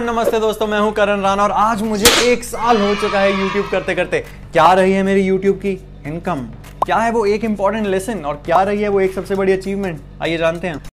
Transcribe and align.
And 0.00 0.08
नमस्ते 0.08 0.38
दोस्तों, 0.40 0.66
मैं 0.66 0.78
हूँ 0.80 0.92
करण 0.92 1.20
राणा 1.20 1.42
और 1.42 1.50
आज 1.52 1.82
मुझे 1.82 2.06
एक 2.24 2.44
साल 2.44 2.80
हो 2.80 2.94
चुका 3.00 3.20
है 3.20 3.32
यूट्यूब 3.40 3.66
करते 3.70 3.94
करते। 3.94 4.20
क्या 4.52 4.72
रही 4.72 4.92
है 4.92 5.02
मेरी 5.02 5.22
यूट्यूब 5.22 5.56
की 5.56 5.72
इनकम 6.06 6.46
क्या 6.86 6.96
है 6.96 7.10
वो 7.12 7.24
एक 7.26 7.44
इंपॉर्टेंट 7.44 7.86
लेसन 7.86 8.24
और 8.24 8.42
क्या 8.46 8.62
रही 8.62 8.82
है 8.82 8.88
वो 8.88 9.00
एक 9.00 9.14
सबसे 9.14 9.34
बड़ी 9.34 9.52
अचीवमेंट 9.52 10.00
आइए 10.22 10.38
जानते 10.38 10.68
हैं। 10.68 10.89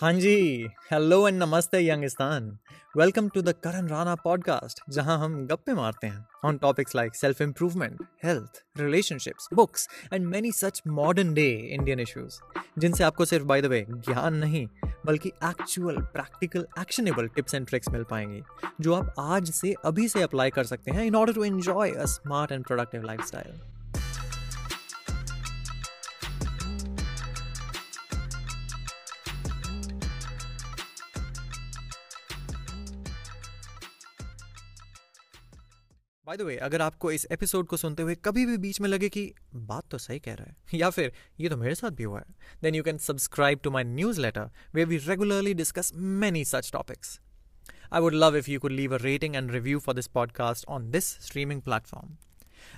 हाँ 0.00 0.12
जी 0.12 0.66
हेलो 0.92 1.28
एंड 1.28 1.42
नमस्ते 1.42 1.78
Youngistan. 1.80 2.58
Welcome 2.96 3.28
to 3.28 3.42
the 3.42 3.52
Karan 3.64 3.86
Rana 3.88 4.14
podcast 4.14 4.80
जहाँ 4.90 5.18
हम 5.18 5.46
गप्पे 5.46 5.74
मारते 5.74 6.06
हैं 6.06 6.26
on 6.44 6.56
topics 6.56 6.94
like 6.96 7.14
self 7.14 7.40
improvement 7.40 8.02
health 8.24 8.62
relationships 8.80 9.48
books 9.54 9.88
and 10.12 10.26
many 10.26 10.52
such 10.52 10.82
modern 10.86 11.32
day 11.34 11.46
Indian 11.72 12.00
issues 12.00 12.38
जिनसे 12.78 13.04
आपको 13.04 13.24
सिर्फ़ 13.24 13.46
बाय 13.46 13.62
द 13.62 13.66
वे 13.66 13.84
ज्ञान 13.90 14.34
नहीं, 14.34 14.66
बल्कि 15.06 15.28
actual 15.44 15.96
practical 15.96 16.66
actionable 16.80 17.28
tips 17.28 17.54
and 17.54 17.66
tricks 17.66 17.88
मिल 17.88 18.02
पाएँगी, 18.02 18.42
जो 18.80 18.94
आप 18.94 19.14
आज 19.18 19.50
से 19.50 19.74
अभी 19.84 20.08
से 20.08 20.22
अप्लाई 20.22 20.50
कर 20.50 20.64
सकते 20.64 20.90
हैं 20.90 21.04
in 21.04 21.16
order 21.16 21.32
to 21.32 21.44
enjoy 21.44 21.90
a 21.90 22.04
smart 22.06 22.52
and 22.52 22.64
productive 22.64 23.02
lifestyle 23.02 23.75
by 36.26 36.36
the 36.36 36.42
way 36.42 36.56
अगर 36.56 36.82
आपको 36.82 37.10
इस 37.12 37.26
एपिसोड 37.30 37.66
को 37.66 37.76
सुनते 37.76 38.02
हुए 38.02 38.14
कभी 38.14 38.44
भी 38.46 38.56
बीच 38.56 38.80
में 38.80 38.88
लगे 38.88 39.08
कि 39.08 39.22
बात 39.56 39.84
तो 39.90 39.98
सही 39.98 40.18
कह 40.18 40.34
रहा 40.34 40.46
है, 40.46 40.56
या 40.74 40.88
फिर 40.90 41.12
ये 41.40 41.48
तो 41.48 41.56
मेरे 41.56 41.74
साथ 41.74 41.90
भी 41.90 42.02
हुआ 42.02 42.18
है 42.18 42.34
then 42.62 42.74
you 42.74 42.82
can 42.82 42.98
subscribe 42.98 43.60
to 43.62 43.70
my 43.70 43.84
newsletter 44.20 44.50
where 44.74 44.84
we 44.84 44.96
regularly 44.96 45.54
discuss 45.54 45.92
many 45.96 46.44
such 46.44 46.72
topics 46.72 47.20
I 47.92 48.00
would 48.00 48.14
love 48.14 48.36
if 48.36 48.50
you 48.50 48.60
could 48.60 48.72
leave 48.72 48.94
a 48.94 48.98
rating 49.02 49.36
and 49.36 49.50
review 49.50 49.78
for 49.78 49.94
this 49.94 50.06
podcast 50.06 50.66
on 50.68 50.90
this 50.90 51.12
streaming 51.26 51.62
platform 51.62 52.16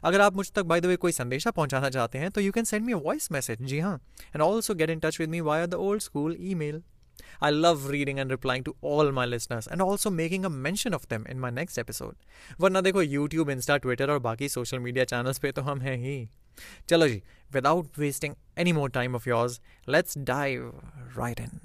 अगर 0.04 0.20
आप 0.20 0.36
मुझ 0.36 0.50
तक 0.52 0.62
bye 0.62 0.80
the 0.80 0.86
वे 0.86 0.96
कोई 0.96 1.12
संदेशा 1.12 1.50
पहुंचाना 1.50 1.90
चाहते 1.90 2.18
हैं 2.18 2.30
तो 2.30 2.40
you 2.40 2.52
can 2.52 2.64
send 2.64 2.84
me 2.86 2.92
a 2.92 2.96
voice 2.96 3.32
message 3.32 3.62
जी 3.62 3.78
हाँ. 3.78 3.96
And 4.26 4.42
also 4.42 4.74
get 4.74 4.90
in 4.90 5.00
touch 5.00 5.20
with 5.20 5.28
me 5.28 5.40
via 5.40 5.66
the 5.66 5.74
old 5.74 6.02
school 6.02 6.36
email 6.54 6.82
I 7.41 7.49
love 7.49 7.87
reading 7.89 8.19
and 8.19 8.31
replying 8.31 8.63
to 8.67 8.73
all 8.81 9.11
my 9.11 9.25
listeners 9.25 9.67
and 9.67 9.81
also 9.85 10.11
making 10.19 10.45
a 10.45 10.51
mention 10.67 10.93
of 10.93 11.07
them 11.07 11.25
in 11.33 11.41
my 11.45 11.51
next 11.59 11.81
episode. 11.83 12.15
वरना 12.59 12.81
देखो 12.81 13.03
YouTube, 13.03 13.51
Insta, 13.55 13.79
Twitter 13.85 14.09
और 14.09 14.19
बाकी 14.19 14.49
social 14.49 14.79
media 14.79 15.05
channels 15.05 15.39
पे 15.39 15.51
तो 15.51 15.61
हम 15.61 15.81
हैं 15.81 15.97
ही 15.97 16.29
चलो 16.89 17.07
जी 17.07 17.21
without 17.53 17.99
wasting 17.99 18.35
any 18.57 18.71
more 18.73 18.89
time 18.89 19.15
of 19.15 19.27
yours 19.27 19.61
let's 19.89 20.17
dive 20.17 20.81
right 21.17 21.39
in 21.39 21.59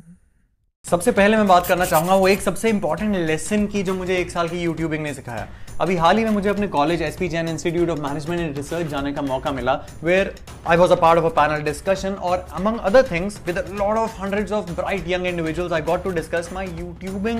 सबसे 0.85 1.11
पहले 1.11 1.37
मैं 1.37 1.47
बात 1.47 1.67
करना 1.67 1.85
चाहूँगा 1.85 2.15
वो 2.15 2.27
एक 2.27 2.41
सबसे 2.41 2.69
इंपॉर्टेंट 2.69 3.15
लेसन 3.17 3.65
की 3.67 3.83
जो 3.83 3.93
मुझे 3.93 4.15
एक 4.15 4.31
साल 4.31 4.49
की 4.49 4.61
यूट्यूबिंग 4.61 5.03
ने 5.03 5.13
सिखाया 5.13 5.47
अभी 5.81 5.95
हाल 5.95 6.17
ही 6.17 6.23
में 6.23 6.31
मुझे 6.31 6.49
अपने 6.49 6.67
college 6.67 7.01
S 7.01 7.15
P 7.17 7.27
Jain 7.27 7.47
institute 7.49 7.89
of 7.89 7.99
management 7.99 8.41
and 8.41 8.57
research 8.57 8.87
जाने 8.87 9.13
का 9.13 9.21
मौका 9.21 9.51
मिला 9.51 9.73
where 10.03 10.33
I 10.67 10.77
was 10.77 10.91
a 10.91 10.95
part 11.01 11.19
of 11.19 11.25
a 11.25 11.35
panel 11.37 11.63
discussion 11.63 12.13
और 12.23 12.45
among 12.53 12.79
other 12.81 13.07
things 13.11 13.39
with 13.47 13.63
lot 13.71 13.97
of 13.97 14.21
hundreds 14.21 14.51
of 14.51 14.71
bright 14.71 15.07
young 15.07 15.27
individuals 15.27 15.73
I 15.73 15.81
got 15.83 16.03
to 16.03 16.11
discuss 16.11 16.49
my 16.53 16.67
YouTubing 16.67 17.39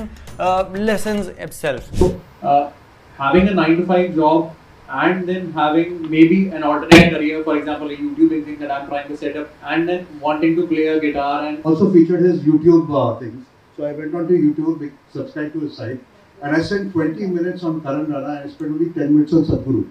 lesson 0.77 1.23
itself. 1.39 1.93
Uh, 2.43 2.69
having 3.19 3.49
a 3.49 3.55
nine 3.55 3.77
to 3.77 3.85
five 3.85 4.15
job 4.15 4.62
and 5.01 5.27
then 5.27 5.51
having 5.53 6.09
maybe 6.09 6.49
an 6.49 6.63
alternate 6.63 7.11
career, 7.11 7.43
for 7.43 7.57
example, 7.57 7.89
a 7.89 7.95
YouTubing 7.95 8.45
thing 8.45 8.59
that 8.59 8.71
I'm 8.71 8.87
trying 8.87 9.07
to 9.07 9.17
set 9.17 9.35
up, 9.35 9.49
and 9.63 9.89
then 9.89 10.05
wanting 10.19 10.55
to 10.57 10.67
play 10.67 10.87
a 10.87 10.99
guitar 10.99 11.45
and 11.45 11.63
also 11.65 11.91
featured 11.91 12.21
his 12.21 12.41
YouTube 12.41 12.93
uh, 12.93 13.19
things. 13.19 13.45
So 13.75 13.85
I 13.85 13.93
went 13.93 14.13
on 14.13 14.27
to 14.27 14.33
YouTube, 14.33 14.91
subscribed 15.11 15.53
to 15.53 15.61
his 15.61 15.75
site, 15.75 15.99
and 16.43 16.55
I 16.55 16.61
spent 16.61 16.93
20 16.93 17.25
minutes 17.25 17.63
on 17.63 17.81
Karan 17.81 18.11
Rana 18.11 18.41
and 18.41 18.49
I 18.49 18.53
spent 18.53 18.71
only 18.71 18.91
10 18.91 19.15
minutes 19.15 19.33
on 19.33 19.45
Sadhguru. 19.45 19.89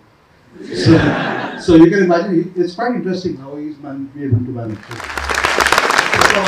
So, 0.60 1.58
so 1.58 1.74
you 1.76 1.90
can 1.90 2.04
imagine, 2.04 2.52
it's 2.56 2.74
quite 2.74 2.94
interesting 2.94 3.36
how 3.38 3.56
he's 3.56 3.78
man, 3.78 4.04
be 4.14 4.24
able 4.24 4.38
to 4.38 4.52
manage. 4.52 4.78
So, 4.84 6.42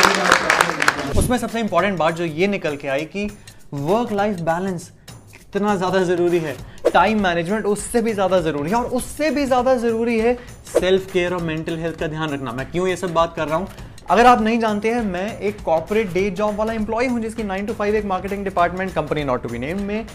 उसमें 1.19 1.37
सबसे 1.39 1.61
important 1.61 1.99
बात 1.99 2.15
जो 2.17 2.25
ये 2.25 2.47
निकल 2.49 2.77
के 2.77 2.89
आई 2.89 3.05
कि 3.15 3.29
work 3.75 4.13
life 4.13 4.41
balance 4.49 4.91
कितना 5.33 5.75
ज़्यादा 5.77 6.03
ज़रूरी 6.05 6.39
है 6.45 6.57
टाइम 6.95 7.23
मैनेजमेंट 7.23 7.65
उससे 7.67 8.01
भी 8.03 8.13
ज़्यादा 8.13 8.41
ज़रूरी 8.41 8.71
है 8.71 8.77
और 8.77 8.85
उससे 8.97 9.31
भी 9.31 9.45
ज़्यादा 9.47 9.75
ज़रूरी 9.77 10.19
है 10.19 10.35
सेल्फ 10.73 11.13
केयर 11.13 11.35
और 11.35 11.43
मेंटल 11.43 11.79
हेल्थ 11.79 11.99
का 11.99 12.07
ध्यान 12.09 12.31
रखना। 12.31 12.53
मैं 12.53 12.71
क्यों 12.71 12.87
ये 12.89 12.97
सब 12.97 13.13
बात 13.15 13.35
कर 13.37 13.49
रहा 13.49 13.57
हूँ? 13.57 13.69
अगर 14.11 14.27
आप 14.27 14.41
नहीं 14.43 14.59
जानते 14.61 14.91
हैं, 14.91 15.03
मैं 15.03 15.39
एक 15.41 15.63
कॉर्पोरेट 15.65 16.13
डे 16.13 16.29
जॉब 16.33 16.57
वाला 16.57 16.73
एम्प्लॉय 16.73 17.07
हूँ 17.07 17.21
जिसकी 17.21 17.43
नाइन 17.45 17.67
टू 17.67 17.73
फाइव 17.75 17.95
एक 17.97 18.05
marketing 18.05 18.45
department 18.45 18.93
company 18.95 19.25
not 19.25 19.43
to 19.43 19.49
be 19.49 19.59
name 19.59 19.83
में 19.83 20.07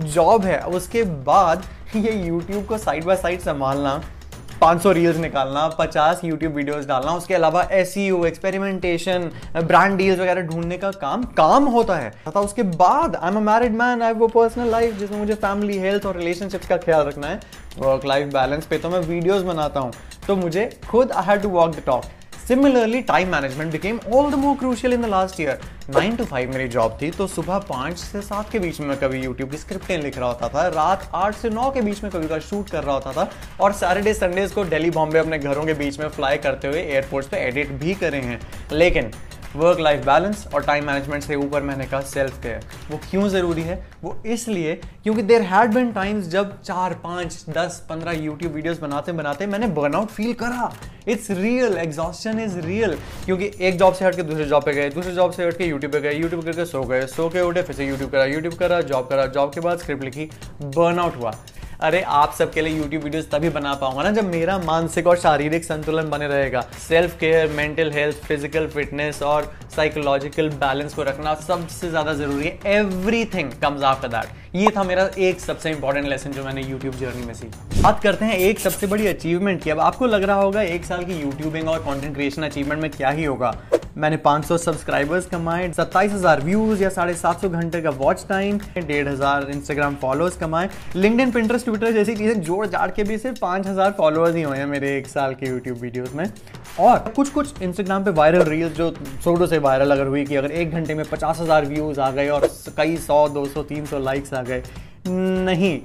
जॉब 0.00 0.44
है। 0.44 0.60
उसके 0.60 1.02
बाद 1.24 1.64
ये 1.96 2.12
यूट्यूब 2.16 2.64
को 2.66 2.78
साइड 2.78 3.04
बाय 3.04 3.16
साइड 3.16 3.40
संभालना 3.40 4.00
500 4.62 4.92
रील्स 4.92 5.16
निकालना 5.18 5.68
50 5.70 6.24
यूट्यूब 6.24 6.52
वीडियोस 6.54 6.86
डालना, 6.86 7.12
उसके 7.12 7.34
अलावा 7.34 7.62
एस 7.72 7.96
एक्सपेरिमेंटेशन 7.96 9.30
ब्रांड 9.58 9.96
डील्स 9.98 10.18
वगैरह 10.20 10.42
ढूँढने 10.42 10.78
का 10.78 10.90
काम 10.92 11.22
काम 11.36 11.64
होता 11.68 11.96
है। 11.96 12.10
तथा 12.28 12.40
उसके 12.40 12.62
बाद 12.74 13.16
I 13.16 13.30
am 13.30 13.36
a 13.36 13.40
married 13.42 13.72
man 13.74 14.02
I 14.02 14.12
वो 14.14 14.28
पर्सनल 14.28 14.70
लाइफ 14.70 14.98
जिसमें 14.98 15.18
मुझे 15.18 15.34
फैमिली 15.36 15.78
हेल्थ 15.78 16.06
और 16.06 16.16
रिलेशनशिप्स 16.16 16.68
का 16.68 16.76
ख्याल 16.78 17.06
रखना 17.06 17.26
है। 17.26 17.40
वर्क 17.78 18.06
लाइफ 18.06 18.32
बैलेंस 18.32 18.66
पे 18.66 18.78
तो 18.78 18.90
मैं 18.90 19.00
वीडियोज़ 19.00 19.44
बनाता 19.46 19.80
हूँ 19.80 19.92
तो 20.26 20.36
मुझे 20.36 20.70
खुद 20.88 21.12
I 21.12 21.24
have 21.26 21.40
to 21.40 21.48
walk 21.50 21.74
the 21.76 21.82
talk 21.86 22.04
similarly 22.48 23.00
time 23.02 23.28
management 23.28 23.72
became 23.72 23.98
all 24.14 24.30
the 24.32 24.34
more 24.34 24.56
crucial 24.58 24.92
in 24.92 25.02
the 25.02 25.06
last 25.06 25.40
year 25.40 25.58
nine 25.94 26.14
to 26.16 26.24
five 26.24 26.52
मेरी 26.52 26.68
जॉब 26.68 26.96
थी 27.02 27.10
तो 27.10 27.26
सुबह 27.26 27.58
पाँच 27.68 27.98
से 27.98 28.20
सात 28.22 28.50
के 28.50 28.58
बीच 28.58 28.80
में 28.80 28.96
कभी 28.98 29.18
यूट्यूब 29.22 29.50
की 29.50 29.56
स्क्रिप्टें 29.56 29.96
लिख 29.98 30.16
रहा 30.18 30.28
होता 30.28 30.48
था, 30.48 30.66
रात 30.68 31.10
आठ 31.14 31.34
से 31.36 31.50
नौ 31.50 31.70
के 31.70 31.80
बीच 31.82 32.02
में 32.02 32.10
कभी 32.12 32.28
का 32.28 32.38
शूट 32.40 32.70
कर 32.70 32.84
रहा 32.84 32.94
होता 32.94 33.12
था, 33.12 33.30
और 33.60 33.72
सैटरडे 33.72 34.14
संडेज 34.14 34.52
को 34.52 34.62
डेली 34.64 34.90
बॉम्बे 34.90 35.18
अपने 35.18 35.38
घरों 35.38 35.64
के 35.66 35.74
बीच 35.74 35.98
में 36.00 36.08
फ्लाई 36.08 36.38
करते 36.38 36.68
हुए 36.68 36.80
एयरपोर्ट 36.82 37.26
पर 37.26 37.36
एडिट 37.36 37.72
भी 37.80 37.94
करे 37.96 38.20
हैं। 38.20 38.40
लेकिन 38.72 39.10
वर्क 39.56 39.78
लाइफ 39.80 40.04
बैलेंस 40.06 40.46
और 40.54 40.62
टाइम 40.62 40.84
मैनेजमेंट 40.86 41.22
से 41.22 41.34
ऊपर 41.36 41.62
मैंने 41.62 41.86
कहा 41.86 42.00
सेल्फ 42.00 42.42
केयर 42.42 42.64
वो 42.90 42.98
क्यों 43.10 43.28
ज़रूरी 43.28 43.62
है? 43.62 43.76
वो 44.02 44.16
इसलिए 44.26 44.74
क्योंकि 45.04 45.22
देर 45.22 45.42
हैड 45.42 45.72
बिन 45.74 45.92
टाइम्स 45.92 46.26
जब 46.28 46.60
चार, 46.62 46.94
पाँच, 47.04 47.44
दस, 47.48 47.82
पंद्रह 47.88 48.24
यूट्यूब 48.24 48.52
वीडियोज़ 48.52 48.80
बनाते 48.80 49.12
बनाते 49.12 49.46
मैंने 49.46 49.66
बर्नआउट 49.78 50.08
फील 50.08 50.32
करा. 50.34 50.72
It's 51.08 51.30
real 51.30 51.76
exhaustion 51.78 52.40
is 52.40 52.58
real 52.60 52.96
क्योंकि 53.24 53.50
एक 53.60 53.78
जॉब 53.78 53.94
से 53.94 54.04
हट 54.04 54.16
के 54.16 54.22
दूसरे 54.22 54.44
जॉब 54.44 54.64
पे 54.64 54.72
गए, 54.74 54.88
दूसरे 54.90 55.12
जॉब 55.14 55.32
से 55.32 55.46
हट 55.46 55.56
के 55.58 55.66
यूट्यूब 55.66 55.92
पे 55.92 56.00
गए 56.00 56.12
यूट्यूब 56.14 56.44
करके 56.44 56.64
सो 56.66 56.82
गए, 56.84 57.06
सो 57.06 57.28
के 57.28 57.40
उठे, 57.40 57.62
फिर 57.62 57.76
से 57.76 57.86
यूट्यूब 57.86 58.10
करा 58.10 58.24
यूट्यूब 58.24 58.54
करा 58.54 58.80
जॉब 58.82 59.08
करा 59.08 59.26
जॉब 59.28 59.52
के 59.54 59.60
बाद 59.60 59.78
स्क्रिप्ट 59.78 60.04
लिखी 60.04 60.30
बर्नआउट 60.62 61.16
हुआ. 61.16 61.34
अरे 61.80 62.00
आप 62.02 62.32
सबके 62.34 62.60
लिए 62.62 62.76
यूट्यूब 62.76 63.02
वीडियोस 63.02 63.28
तभी 63.30 63.48
बना 63.48 63.72
पाऊँगा 63.80 64.02
ना 64.02 64.10
जब 64.12 64.24
मेरा 64.26 64.56
मानसिक 64.58 65.06
और 65.06 65.16
शारीरिक 65.18 65.64
संतुलन 65.64 66.08
बने 66.10 66.28
रहेगा। 66.28 66.60
Self 66.78 67.16
care 67.18 67.48
mental 67.50 67.90
health 67.92 68.16
physical 68.24 68.66
fitness 68.68 69.22
और 69.22 69.50
साइकोलॉजिकल 69.76 70.48
बैलेंस 70.56 70.94
को 70.94 71.02
रखना 71.02 71.34
सबसे 71.36 71.90
ज़्यादा 71.90 72.14
ज़रूरी 72.14 72.46
है। 72.46 72.58
Every 72.74 73.24
thing 73.34 73.52
comes 73.62 73.82
after 73.84 74.08
that 74.08 74.56
ये 74.56 74.70
था 74.76 74.82
मेरा 74.84 75.08
एक 75.18 75.40
सबसे 75.40 75.70
इंपॉर्टेंट 75.70 76.08
लेसन 76.08 76.32
जो 76.32 76.44
मैंने 76.44 76.62
यूट्यूब 76.62 76.94
जर्नी 76.96 77.26
में 77.26 77.34
सीखी। 77.34 77.82
बात 77.82 78.02
करते 78.02 78.24
हैं 78.24 78.38
एक 78.38 78.58
सबसे 78.60 78.86
बड़ी 78.86 79.06
अचीवमेंट 79.06 79.62
की। 79.62 79.70
अब 79.70 79.80
आपको 79.80 80.06
लग 80.06 80.22
रहा 80.22 80.40
होगा 80.42 80.62
एक 80.64 80.84
साल 80.84 81.04
की 81.04 81.20
यूट्यूबिंग 81.20 81.68
और 81.68 81.82
कॉन्टेंट 81.84 82.14
क्रिएशन 82.14 82.42
अचीवमेंट 82.42 82.82
में 82.82 82.90
क्या 82.90 83.10
ही 83.10 83.24
होगा। 83.24 83.56
मैंने 83.96 84.16
500 84.18 84.56
सब्सक्राइबर्स 84.58 85.26
कमाए, 85.26 85.70
सत्ताईस 85.72 86.12
हज़ार 86.12 86.40
व्यूज़ 86.40 86.82
या 86.82 86.88
साढ़े 86.88 87.14
सात 87.14 87.40
सौ 87.40 87.48
घंटे 87.48 87.80
का 87.82 87.90
वॉच 87.92 88.24
टाइम 88.28 88.58
डेढ़ 88.78 89.08
हज़ार 89.08 89.50
इंस्टाग्राम 89.50 89.94
फॉलोअर्स 90.02 90.36
कमाए। 90.36 90.68
लिंक 90.96 91.20
इन 91.20 91.30
पिंटरेस्ट 91.30 91.66
ट्विटर 91.66 91.92
जैसी 91.92 92.14
चीज़ें 92.16 92.40
जोड़ 92.40 92.66
जाड़ 92.66 92.90
के 92.90 93.04
भी 93.04 93.18
सिर्फ़ 93.18 93.38
पाँच 93.40 93.66
हज़ार 93.66 93.94
फॉलोअर्स 93.98 94.34
ही 94.36 94.42
हुए 94.42 94.58
हैं 94.58 94.66
मेरे 94.66 94.96
एक 94.98 95.06
साल 95.08 95.34
के 95.34 95.48
यूट्यूब 95.48 95.78
वीडियोज़ 95.78 96.16
में। 96.16 96.30
और 96.80 96.98
कुछ 97.16 97.30
कुछ 97.30 97.62
इंस्टाग्राम 97.62 98.04
पे 98.04 98.10
वायरल 98.12 98.42
रील्स 98.44 98.72
जो 98.72 98.90
सोडो 99.24 99.46
से 99.46 99.58
वायरल 99.58 99.90
अगर 99.90 100.06
हुई 100.06 100.24
कि 100.24 100.36
अगर 100.36 100.50
एक 100.52 100.70
घंटे 100.70 100.94
में 100.94 101.04
पचास 101.10 101.40
हज़ार 101.40 101.66
व्यूज़ 101.66 102.00
आ 102.00 102.10
गए 102.10 102.28
और 102.28 102.48
कई 102.76 102.96
सौ, 102.98 103.28
दो 103.28 103.44
सौ, 103.46 103.62
तीन 103.64 103.86
सौ 103.86 103.98
लाइक्स 104.00 104.34
आ 104.34 104.42
गए। 104.42 104.62
नहीं, 105.06 105.80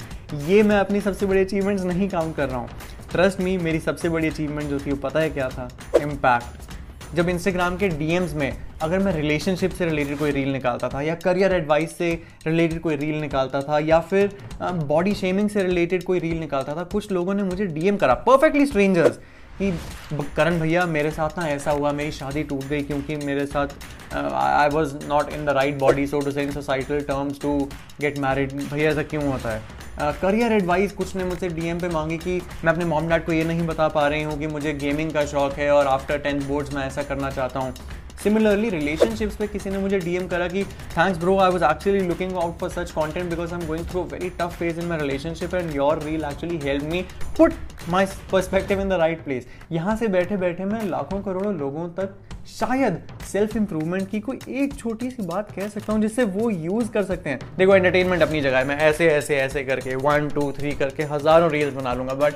ये 0.47 0.61
मैं 0.63 0.77
अपनी 0.77 1.01
सबसे 1.01 1.25
बड़ी 1.25 1.41
अचीवमेंट्स 1.41 1.83
नहीं 1.83 2.09
काउंट 2.09 2.35
कर 2.35 2.49
रहा 2.49 2.57
हूँ। 2.57 2.69
ट्रस्ट 3.11 3.41
मी 3.41 3.57
मेरी 3.59 3.79
सबसे 3.79 4.09
बड़ी 4.09 4.27
अचीवमेंट 4.27 4.69
जो 4.69 4.79
थी 4.79 4.91
वो 4.91 4.97
पता 4.99 5.19
है 5.19 5.29
क्या 5.29 5.49
था? 5.49 5.67
इम्पैक्ट 6.01 6.71
जब 7.15 7.29
इंस्टाग्राम 7.29 7.75
के 7.77 7.87
डीएम्स 7.89 8.33
में 8.33 8.51
अगर 8.81 8.99
मैं 8.99 9.13
रिलेशनशिप 9.13 9.71
से 9.71 9.85
रिलेटेड 9.85 10.17
कोई 10.17 10.31
रील 10.31 10.51
निकालता 10.51 10.87
था 10.89 11.01
या 11.01 11.15
करियर 11.15 11.53
एडवाइस 11.53 11.97
से 11.97 12.11
रिलेटेड 12.47 12.79
कोई 12.81 12.95
रील 12.95 13.19
निकालता 13.21 13.61
था 13.61 13.79
या 13.79 13.99
फिर 14.01 14.31
बॉडी 14.61 15.13
शेमिंग 15.15 15.49
से 15.49 15.63
रिलेटेड 15.63 16.03
कोई 16.03 16.19
रील 16.19 16.39
निकालता 16.39 16.75
था, 16.75 16.83
कुछ 16.83 17.11
लोगों 17.11 17.33
ने 17.33 17.43
मुझे 17.43 17.65
डीएम 17.67 17.97
करा। 17.97 18.13
परफेक्टली 18.27 18.65
स्ट्रेंजर्स 18.65 19.19
कि 19.59 19.71
करण 20.35 20.59
भैया, 20.59 20.85
मेरे 20.85 21.11
साथ 21.11 21.37
ना 21.39 21.47
ऐसा 21.47 21.71
हुआ, 21.71 21.91
मेरी 21.91 22.11
शादी 22.11 22.43
टूट 22.43 22.63
गई 22.65 22.81
क्योंकि 22.81 23.15
मेरे 23.15 23.45
साथ 23.45 23.67
I 24.15 24.69
was 24.69 24.95
not 25.07 25.29
in 25.33 25.45
the 25.45 25.49
right 25.51 25.77
body 25.79 26.07
so 26.07 26.19
to 26.19 26.31
say 26.31 26.43
in 26.43 26.51
societal 26.51 27.01
terms 27.01 27.41
to 27.41 27.57
get 28.01 28.17
married 28.19 28.53
भैया, 28.53 28.89
ऐसा 28.89 29.03
क्यों 29.03 29.23
होता 29.25 29.49
है? 29.49 29.61
करियर 29.99 30.49
uh, 30.49 30.55
एडवाइस 30.55 30.91
कुछ 30.91 31.15
ने 31.15 31.23
मुझसे 31.23 31.47
डीएम 31.49 31.79
पे 31.79 31.89
मांगी 31.89 32.17
कि 32.17 32.41
मैं 32.65 32.71
अपने 32.73 32.85
मॉम 32.85 33.09
डैड 33.09 33.25
को 33.25 33.31
ये 33.31 33.43
नहीं 33.43 33.65
बता 33.67 33.87
पा 33.87 34.07
रही 34.07 34.23
हूँ 34.23 34.37
कि 34.39 34.47
मुझे 34.47 34.73
गेमिंग 34.73 35.11
का 35.11 35.25
शौक 35.25 35.53
है 35.53 35.69
और 35.71 35.87
आफ्टर 35.87 36.17
टेंथ 36.17 36.41
बोर्ड्स 36.41 36.73
मैं 36.73 36.85
ऐसा 36.87 37.03
करना 37.03 37.29
चाहता 37.29 37.59
हूँ। 37.59 37.73
सिमिलरली 38.23 38.69
रिलेशनशिप्स 38.69 39.35
पे 39.35 39.47
किसी 39.47 39.69
ने 39.69 39.77
मुझे 39.77 39.99
डीएम 39.99 40.27
करा 40.27 40.47
कि 40.47 40.63
thanks 40.63 41.19
bro 41.19 41.37
I 41.37 41.51
was 41.51 41.63
actually 41.63 41.99
looking 41.99 42.35
out 42.37 42.57
for 42.59 42.69
such 42.69 42.91
content 42.91 43.29
because 43.29 43.53
I 43.53 43.59
am 43.61 43.67
going 43.67 43.85
through 43.85 44.03
very 44.03 44.29
tough 44.29 44.55
phase 44.59 44.79
in 44.79 44.85
my 44.85 44.99
relationship 44.99 45.55
and 45.55 45.75
your 45.75 46.01
reel 46.03 46.23
actually 46.23 46.59
help 46.63 46.83
me 46.83 47.01
put 47.37 47.53
my 47.89 48.05
perspective 48.31 48.81
in 48.81 48.89
the 48.89 48.99
right 48.99 49.23
place 49.23 49.47
यहाँ 49.71 49.95
से 49.95 50.07
बैठे 50.07 50.37
बैठे 50.37 50.65
मैं 50.65 50.83
लाखों 50.83 51.21
करोड़ों 51.21 51.53
लोगों 51.55 51.87
तक 51.89 52.15
शायद 52.47 53.01
सेल्फ 53.31 53.55
इंप्रूवमेंट 53.57 54.09
की 54.09 54.19
कोई 54.19 54.39
एक 54.49 54.73
छोटी 54.75 55.09
सी 55.11 55.23
बात 55.25 55.51
कह 55.51 55.67
सकता 55.67 55.93
हूँ 55.93 56.01
जिससे 56.01 56.23
वो 56.25 56.49
यूज़ 56.49 56.89
कर 56.91 57.03
सकते 57.03 57.29
हैं। 57.29 57.39
देखो 57.57 57.75
एंटरटेनमेंट 57.75 58.21
अपनी 58.21 58.41
जगह 58.41 58.57
है। 58.57 58.65
मैं 58.65 58.77
ऐसे 58.79 59.07
ऐसे 59.09 59.35
ऐसे 59.37 59.63
करके 59.63 59.95
वन 59.97 60.27
टू 60.29 60.51
थ्री 60.51 60.71
करके 60.73 61.03
हज़ारों 61.05 61.49
रील्स 61.51 61.73
बना 61.73 61.93
लूँगा 61.93 62.13
बट 62.15 62.33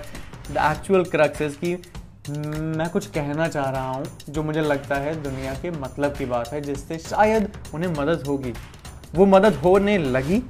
द 0.51 0.57
एक्चुअल 0.71 1.03
क्रक्सेस 1.05 1.55
की 1.55 1.73
मैं 2.29 2.89
कुछ 2.89 3.05
कहना 3.07 3.47
चाह 3.47 3.69
रहा 3.69 3.89
हूँ 3.89 4.05
जो 4.29 4.43
मुझे 4.43 4.61
लगता 4.61 4.95
है 4.95 5.21
दुनिया 5.23 5.53
के 5.53 5.71
मतलब 5.71 6.15
की 6.15 6.25
बात 6.25 6.53
है, 6.53 6.61
जिससे 6.61 6.97
शायद 6.99 7.51
उन्हें 7.73 7.89
मदद 7.91 8.23
होगी। 8.27 8.53
वो 9.15 9.25
मदद 9.25 9.53
होने 9.55 9.97
लगी 9.97 10.41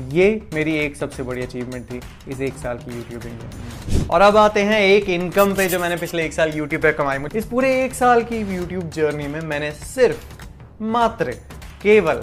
ये 0.00 0.42
मेरी 0.54 0.76
एक 0.76 0.96
सबसे 0.96 1.22
बड़ी 1.22 1.42
अचीवमेंट 1.42 1.90
थी 1.90 2.00
इस 2.28 2.40
एक 2.40 2.54
साल 2.54 2.78
की 2.78 2.96
यूट्यूबिंग 2.96 3.32
में। 3.32 4.06
और 4.08 4.20
अब 4.20 4.36
आते 4.36 4.62
हैं 4.62 4.80
एक 4.80 5.08
इनकम 5.08 5.54
पे 5.54 5.68
जो 5.68 5.78
मैंने 5.78 5.96
पिछले 5.96 6.24
एक 6.24 6.32
साल 6.32 6.52
यूट्यूब 6.54 6.82
पे 6.82 6.92
कमाई 6.92 7.18
इस 7.36 7.46
पूरे 7.46 7.84
एक 7.84 7.94
साल 7.94 8.22
की 8.22 8.38
यूट्यूब 8.54 8.90
जर्नी 8.90 9.26
में 9.26 9.40
मैंने 9.40 9.70
सिर्फ़ 9.72 10.82
मात्र 10.82 11.32
केवल 11.82 12.22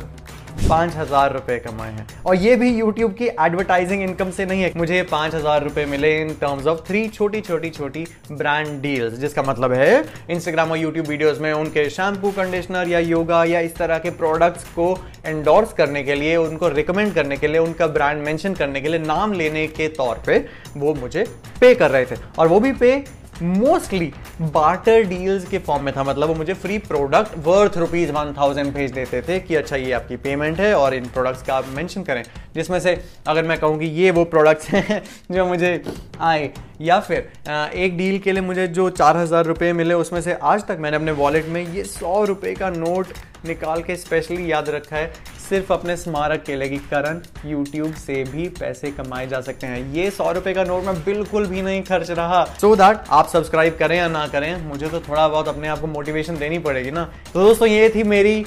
पाँच 0.61 0.95
हज़ार 0.95 1.33
रुपए 1.33 1.57
कमाए 1.59 1.91
हैं। 1.91 2.07
और 2.25 2.35
ये 2.35 2.55
भी 2.55 2.69
यूट्यूब 2.69 3.13
की 3.13 3.27
एडवर्टाइजिंग 3.27 4.01
इनकम 4.03 4.31
से 4.31 4.45
नहीं 4.45 4.61
है। 4.61 4.71
मुझे 4.77 5.01
पाँच 5.11 5.35
हज़ार 5.35 5.63
रुपए 5.63 5.85
मिले 5.85 6.15
इन 6.21 6.33
टर्म्स 6.41 6.67
ऑफ़ 6.67 6.79
थ्री 6.87 7.07
छोटी 7.09 7.41
छोटी 7.41 7.69
छोटी 7.69 8.05
ब्रांड 8.31 8.81
डील्स 8.81 9.13
जिसका 9.19 9.43
मतलब 9.43 9.73
है 9.73 10.03
इंस्टाग्राम 10.29 10.71
और 10.71 10.77
यूट्यूब 10.77 11.07
वीडियोस 11.07 11.39
में 11.41 11.51
उनके 11.53 11.89
शैम्पू 11.89 12.31
कंडीशनर 12.31 12.89
या 12.89 12.99
योगा 12.99 13.43
या 13.45 13.59
इस 13.61 13.75
तरह 13.75 13.97
के 13.99 14.09
प्रोडक्ट्स 14.11 14.63
को 14.69 14.97
एंडोर्स 15.25 15.73
करने 15.73 16.03
के 16.03 16.15
लिए, 16.15 16.35
उनको 16.37 16.67
रिकमेंड 16.69 17.13
करने 17.13 17.37
के 17.37 17.47
लिए, 17.47 17.59
उनका 17.59 17.87
ब्रांड 17.89 18.23
मेंशन 18.25 18.53
करने 18.53 18.81
के 18.81 18.89
लिए 18.89 18.99
नाम 18.99 19.33
लेने 19.33 19.65
के 19.69 19.87
तौर 19.89 20.21
पे 20.25 20.37
वो 20.77 20.93
मुझे 20.95 21.25
पे 21.59 21.73
कर 21.75 21.91
रहे 21.91 22.05
थे। 22.05 22.15
और 22.39 22.47
वो 22.47 22.59
भी 22.59 22.71
पे 22.73 23.03
मोस्टली 23.43 24.11
बार्टर 24.41 25.03
डील्स 25.03 25.47
के 25.47 25.57
फॉर्म 25.59 25.83
में 25.83 25.93
था। 25.95 26.03
मतलब 26.03 26.27
वो 26.27 26.33
मुझे 26.35 26.53
free 26.53 26.77
product 26.79 27.37
worth 27.45 27.77
rupees 27.77 28.11
one 28.11 28.33
thousand 28.37 28.73
भेज 28.73 28.91
देते 28.91 29.21
थे 29.21 29.39
कि 29.39 29.55
अच्छा 29.55 29.75
ये 29.75 29.91
आपकी 29.91 30.15
पेमेंट 30.17 30.59
है 30.59 30.73
और 30.75 30.93
इन 30.93 31.05
प्रोडक्ट्स 31.07 31.41
का 31.43 31.55
आप 31.55 31.65
मेंशन 31.75 32.03
करें। 32.03 32.23
जिसमें 32.55 32.79
से 32.79 32.97
अगर 33.27 33.43
मैं 33.43 33.57
कहूँ 33.59 33.79
कि 33.79 33.85
ये 33.85 34.11
वो 34.11 34.23
प्रोडक्ट्स 34.25 34.69
हैं 34.69 35.01
जो 35.31 35.45
मुझे 35.45 35.83
आए। 36.21 36.51
या 36.81 36.99
फिर 36.99 37.51
एक 37.75 37.97
डील 37.97 38.19
के 38.19 38.31
लिए 38.31 38.41
मुझे 38.41 38.67
जो 38.69 38.89
चार 38.91 39.17
हज़ार 39.17 39.45
रुपये 39.45 39.73
मिले, 39.73 39.93
उसमें 39.93 40.21
से 40.21 40.33
आज 40.33 40.63
तक 40.67 40.77
मैंने 40.79 40.97
अपने 40.97 41.11
वॉलेट 41.13 41.47
में 41.47 41.61
ये 41.65 41.83
सौ 41.83 42.23
रुपये 42.25 42.53
का 42.55 42.69
नोट 42.69 43.07
निकाल 43.45 43.81
के 43.83 43.95
स्पेशली 43.97 44.51
याद 44.51 44.69
रखा 44.69 44.95
है। 44.95 45.13
सिर्फ़ 45.51 45.71
अपने 45.73 45.95
स्मारक 45.97 46.43
के 46.43 46.55
लिए 46.55 46.69
कि 46.69 46.77
करण 46.89 47.19
यूट्यूब 47.45 47.93
से 47.97 48.23
भी 48.25 48.47
पैसे 48.59 48.91
कमाए 48.93 49.27
जा 49.27 49.41
सकते 49.41 49.67
हैं। 49.67 49.81
ये 49.93 50.09
सौ 50.11 50.31
रुपए 50.31 50.53
का 50.53 50.63
नोट 50.63 50.83
मैं 50.83 50.95
बिल्कुल 51.03 51.45
भी 51.47 51.61
नहीं 51.61 51.83
खर्च 51.83 52.11
रहा। 52.11 52.43
सो 52.45 52.67
so 52.67 52.77
दैट 52.77 53.09
आप 53.11 53.27
सब्सक्राइब 53.27 53.77
करें 53.79 53.97
या 53.97 54.07
ना 54.09 54.25
करें, 54.29 54.67
मुझे 54.67 54.87
तो 54.87 54.99
थोड़ा 55.01 55.27
बहुत 55.27 55.47
अपने 55.47 55.67
आप 55.67 55.79
को 55.79 55.87
मोटिवेशन 55.89 56.37
देनी 56.37 56.59
पड़ेगी 56.61 56.91
ना। 56.91 57.03
तो 57.33 57.39
दोस्तों, 57.39 57.67
ये 57.67 57.89
थी 57.89 58.03
मेरी 58.05 58.43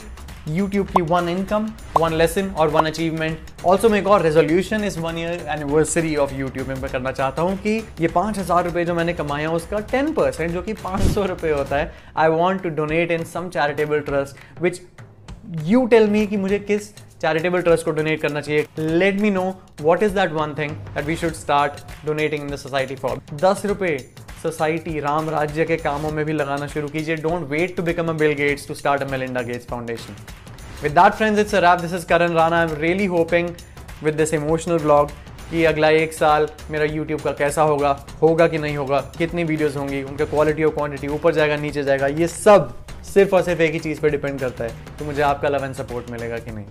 YouTube 0.47 0.89
की 0.89 1.03
वन 1.05 1.29
इनकम 1.29 1.69
वन 1.99 2.13
लेसन 2.13 2.49
और 2.51 2.69
वन 2.71 2.87
अचीवमेंट 2.87 3.65
ऑल्सो 3.67 3.89
मैं 3.89 3.99
एक 3.99 4.07
और 4.07 4.23
रेजोल्यूशन 4.23 4.85
इस 4.85 4.99
one 4.99 5.19
year 5.19 5.47
anniversary 5.51 6.15
of 6.17 6.35
YouTube 6.35 6.69
में 6.69 6.81
करना 6.83 7.13
चाहता 7.13 7.43
हूँ 7.43 7.57
कि 7.59 7.71
ये 8.01 8.09
पाँच 8.11 8.39
हज़ार 8.39 8.65
रुपए 8.65 8.85
जो 8.85 8.95
मैंने 8.95 9.13
कमाया 9.15 9.51
उसका 9.53 9.79
टेन 9.93 10.13
परसेंट 10.15 10.51
जो 10.53 10.63
कि 10.63 10.73
पाँच 10.83 11.03
सौ 11.05 11.25
रुपए 11.27 11.51
होता 11.51 11.77
है 11.77 11.93
I 12.17 12.29
want 12.31 12.63
to 12.63 12.69
donate 12.77 13.11
in 13.11 13.25
some 13.27 13.49
charitable 13.49 14.01
trust 14.01 14.61
which 14.63 14.81
you 15.65 15.85
tell 15.87 16.09
me 16.11 16.27
कि 16.27 16.37
मुझे 16.37 16.59
किस 16.61 16.93
चैरिटेबल 16.95 17.63
ट्रस्ट 17.63 17.85
को 17.85 17.91
डोनेट 17.91 18.21
करना 18.23 18.41
चाहिए. 18.41 18.67
Let 18.79 19.21
me 19.21 19.31
know 19.31 19.43
what 19.81 20.03
is 20.03 20.15
that 20.15 20.33
one 20.33 20.55
thing 20.59 20.71
that 20.71 21.05
we 21.05 21.17
should 21.17 21.33
start 21.35 22.07
donating 22.07 22.43
in 22.43 22.51
the 22.51 22.57
society 22.59 22.95
for 22.97 23.21
दस 23.35 23.63
रुपये 23.67 23.97
society 24.43 24.99
Ram 25.01 25.31
राज्य 25.31 25.65
के 25.65 25.77
कामों 25.77 26.11
में 26.13 26.25
भी 26.25 26.33
लगाना 26.33 26.67
शुरू 26.67 26.89
कीजिए. 26.89 27.17
Don't 27.17 27.49
wait 27.51 27.77
to 27.77 27.83
become 27.83 28.09
a 28.09 28.13
Bill 28.15 28.33
Gates 28.35 28.69
to 28.69 28.75
start 28.75 29.03
a 29.03 29.07
Melinda 29.11 29.43
Gates 29.43 29.67
Foundation 29.67 30.17
with 30.83 30.93
that 30.93 31.13
friends 31.13 31.41
it's 31.41 31.55
wrap 31.57 31.81
this 31.81 31.95
is 31.95 32.07
Karan 32.07 32.33
Rana 32.35 32.59
I 32.59 32.69
am 32.69 32.77
really 32.81 33.07
hoping 33.07 33.49
with 34.03 34.15
this 34.15 34.35
emotional 34.35 34.79
blog 34.79 35.11
कि 35.51 35.65
अगला 35.65 35.89
एक 35.91 36.13
साल 36.13 36.49
मेरा 36.71 36.85
यूट्यूब 36.85 37.21
का 37.21 37.33
कैसा 37.33 37.63
होगा 37.63 37.99
होगा 38.23 38.47
कि 38.49 38.59
नहीं 38.59 38.77
होगा, 38.77 39.01
कितनी 39.19 39.45
वीडियोस 39.45 39.77
होंगी, 39.77 40.03
उनका 40.03 40.25
क्वालिटी 40.25 40.65
और 40.65 40.75
क्वांटिटी 40.75 41.09
ऊपर 41.09 41.35
जाएगा, 41.35 41.57
नीचे 41.57 41.83
जाएगा, 41.85 42.07
ये 42.07 42.29
सब 42.29 42.73
सिर्फ़ 43.05 43.35
और 43.37 43.43
सिर्फ़ 43.43 43.63
एक 43.63 43.73
ही 43.73 43.79
चीज़ 43.81 44.01
पर 44.01 44.11
डिपेंड 44.11 44.41
करता 44.41 44.65
है 44.65 44.71
कि 44.99 45.05
मुझे 45.05 45.23
आपका 45.23 45.49
लव 45.49 45.65
एंड 45.65 45.75
सपोर्ट 45.75 46.11
मिलेगा 46.11 46.39
कि 46.39 46.51
नहीं। 46.51 46.67